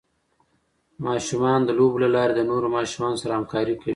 ماشومان 1.05 1.59
د 1.65 1.69
لوبو 1.77 1.97
له 2.03 2.09
لارې 2.15 2.33
د 2.35 2.41
نورو 2.49 2.67
ماشومانو 2.77 3.21
سره 3.21 3.31
همکاري 3.39 3.75
کوي. 3.79 3.89